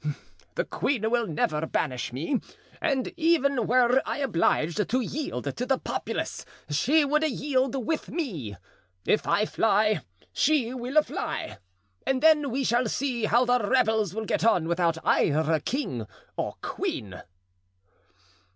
[0.55, 2.39] The queen will never banish me,
[2.81, 8.57] and even were I obliged to yield to the populace she would yield with me;
[9.05, 10.01] if I fly,
[10.33, 11.59] she will fly;
[12.03, 16.55] and then we shall see how the rebels will get on without either king or
[16.63, 17.21] queen.